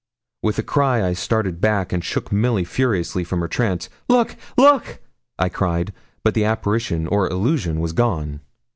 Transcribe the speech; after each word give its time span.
With 0.41 0.57
a 0.57 0.63
cry, 0.63 1.07
I 1.07 1.13
started 1.13 1.61
back, 1.61 1.93
and 1.93 2.03
shook 2.03 2.31
Milly 2.31 2.63
furiously 2.65 3.23
from 3.23 3.39
her 3.41 3.47
trance. 3.47 3.87
'Look! 4.09 4.35
look!' 4.57 4.99
I 5.37 5.47
cried. 5.47 5.93
But 6.23 6.33
the 6.33 6.43
apparition 6.45 7.05
or 7.05 7.29
illusion 7.29 7.79
was 7.79 7.93
gone. 7.93 8.41